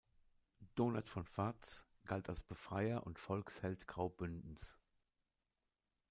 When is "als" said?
2.27-2.41